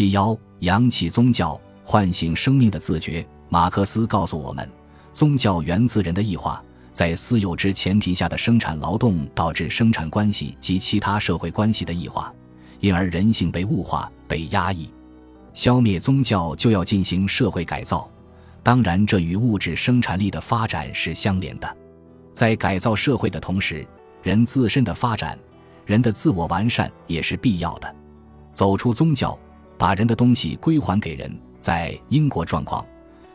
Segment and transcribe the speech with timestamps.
[0.00, 3.22] 七幺，扬起宗教，唤醒生命的自觉。
[3.50, 4.66] 马克思告诉我们，
[5.12, 12.32] 宗教源自人的异化，在私有制前提下的生产劳动导致生产关系及其他社会关系的异化，
[12.80, 14.90] 因而人性被物化、被压抑。
[15.52, 18.08] 消灭宗教就要进行社会改造，
[18.62, 21.76] 当然，这与物质生产力的发展是相连的。
[22.32, 23.86] 在改造社会的同时，
[24.22, 25.38] 人自身的发展、
[25.84, 27.96] 人的自我完善也是必要的。
[28.54, 29.38] 走出宗教。
[29.80, 32.84] 把人的东西归还给人，在英国状况，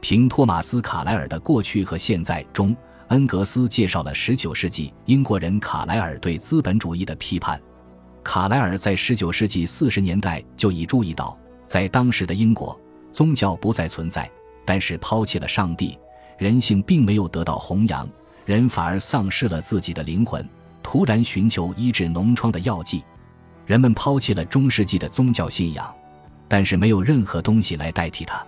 [0.00, 2.76] 凭托马斯·卡莱尔的《过去和现在》中，
[3.08, 7.60] 恩格斯介绍了19世纪英国人卡莱尔对资本主义的批判。
[8.22, 14.30] 卡莱尔在19世纪40年代就已注意到，在当时的英国，宗教不再存在，
[14.64, 15.98] 但是抛弃了上帝，
[16.38, 18.08] 人性并没有得到弘扬，
[18.44, 20.48] 人反而丧失了自己的灵魂，
[20.84, 23.02] 突然寻求医治脓疮的药剂。
[23.66, 25.92] 人们抛弃了中世纪的宗教信仰。
[26.48, 28.44] 但是没有任何东西来代替它，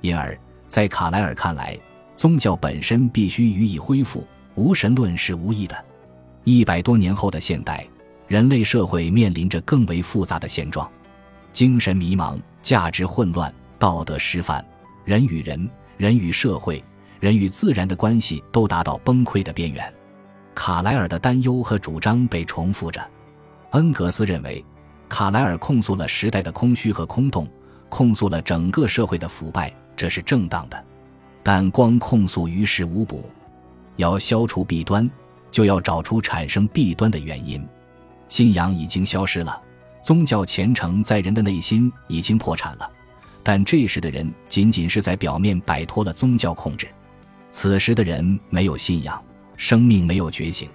[0.00, 1.78] 因而，在卡莱尔看来，
[2.16, 5.84] 宗教本身必须予以恢复，无神论是无益的。
[6.44, 7.86] 一百多年后的现代，
[8.26, 10.90] 人类社会面临着更为复杂的现状：
[11.52, 14.64] 精神迷茫、价值混乱、道德失范，
[15.04, 16.82] 人与人、人与社会、
[17.20, 19.94] 人与自然的关系都达到崩溃的边缘。
[20.54, 23.06] 卡莱尔的担忧和主张被重复着。
[23.72, 24.64] 恩格斯认为。
[25.14, 27.46] 卡莱尔控诉了时代的空虚和空洞，
[27.88, 30.84] 控诉了整个社会的腐败，这是正当的。
[31.40, 33.30] 但光控诉于事无补，
[33.94, 35.08] 要消除弊端，
[35.52, 37.64] 就要找出产生弊端的原因。
[38.28, 39.62] 信仰已经消失了，
[40.02, 42.90] 宗教虔诚在人的内心已经破产了，
[43.40, 46.88] 但这时的人仅仅是在表面摆脱了宗教控制。
[47.52, 49.22] 此时的人没有信仰，
[49.56, 50.68] 生命没有觉醒，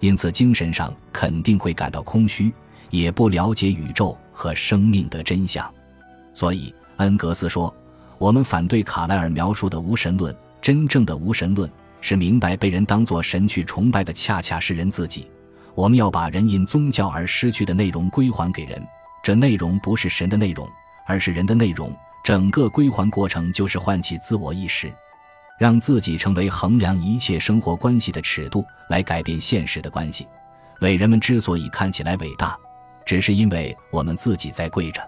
[0.00, 2.52] 因此精神上肯定会感到空虚。
[2.90, 5.68] 也不了解宇宙和生命的真相，
[6.32, 7.74] 所以恩格斯说
[8.18, 10.34] ：“我们反对卡莱尔描述的无神论。
[10.60, 15.30] 真正的无神论是明白被人当作神去崇拜的，恰恰是人自己。
[15.74, 18.84] 我们要把人因宗教而失去的内容归还给人，
[19.22, 20.68] 这内容不是神的内容，
[21.06, 21.94] 而是人的内容。
[22.24, 24.92] 整个归还过程就是唤起自我意识，
[25.58, 30.26] 让自己成为衡量一切生活关系的尺度，来改变现实的关系。
[30.80, 32.58] 伟人们之所以看起来伟大。”
[33.08, 35.00] 只是因为我们自己在跪着，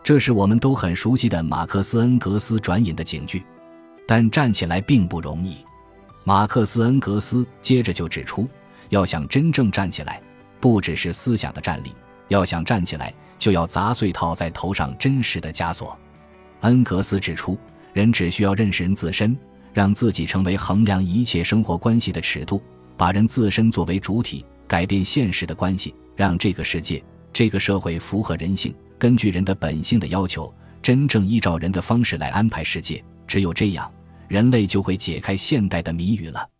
[0.00, 3.42] 这是我们都很熟悉的马克思恩格斯转引的警句。
[4.06, 5.56] 但站起来并不容易。
[6.22, 8.48] 马克思恩格斯接着就指出，
[8.90, 10.22] 要想真正站起来，
[10.60, 11.92] 不只是思想的站立，
[12.28, 15.98] 要想站起来，就要砸碎套在头上真实的枷锁。
[16.60, 17.58] 恩格斯指出，
[17.92, 19.36] 人只需要认识人自身，
[19.74, 22.62] 让自己成为衡量一切生活关系的尺度，
[22.96, 27.02] 把人自身作为主体，改变现实的关系，让这个世界。
[27.32, 33.02] 这个社会符合人性，根据人的本性的要求，真正依照人的方式来安排世界。
[33.26, 33.90] 只有这样，
[34.28, 36.51] 人类就会解开现代的谜语了。